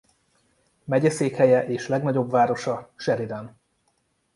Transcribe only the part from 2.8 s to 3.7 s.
Sheridan.